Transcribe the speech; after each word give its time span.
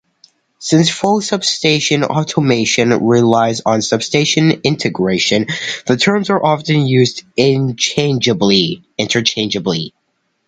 Since 0.57 0.89
full 0.89 1.21
substation 1.21 2.03
automation 2.03 2.89
relies 2.89 3.61
on 3.63 3.83
substation 3.83 4.49
integration, 4.63 5.45
the 5.85 5.95
terms 5.95 6.31
are 6.31 6.43
often 6.43 6.87
used 6.87 7.21
interchangeably. 7.37 8.81